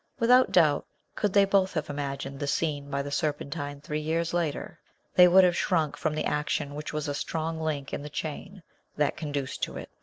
Without 0.17 0.51
doubt, 0.51 0.87
could 1.15 1.31
they 1.31 1.45
both 1.45 1.75
have 1.75 1.87
imagined 1.87 2.39
the 2.39 2.47
scene 2.47 2.89
by 2.89 3.03
the 3.03 3.11
Serpentine 3.11 3.81
three 3.81 3.99
years 3.99 4.33
later, 4.33 4.79
they 5.13 5.27
would 5.27 5.43
have 5.43 5.55
shrunk 5.55 5.95
from 5.95 6.15
the 6.15 6.25
action 6.25 6.73
which 6.73 6.91
was 6.91 7.07
a 7.07 7.13
strong 7.13 7.61
link 7.61 7.93
in 7.93 8.01
the 8.01 8.09
chain 8.09 8.63
that 8.97 9.15
conduced 9.15 9.61
to 9.61 9.77
it. 9.77 9.91